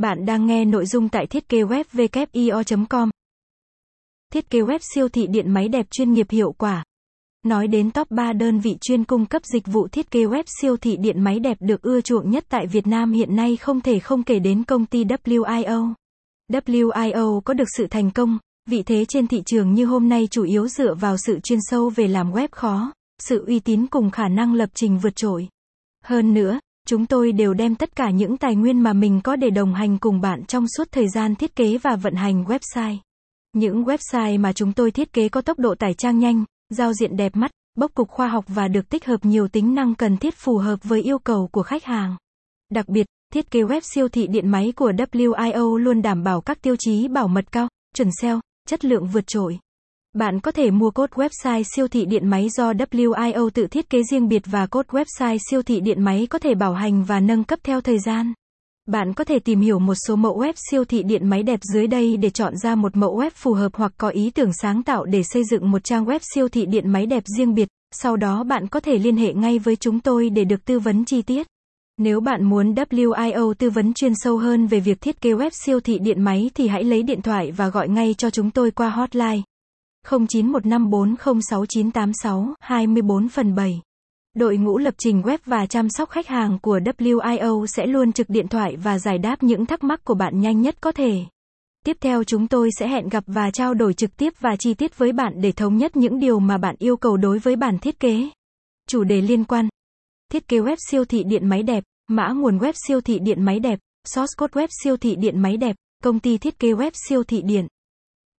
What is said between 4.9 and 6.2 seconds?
siêu thị điện máy đẹp chuyên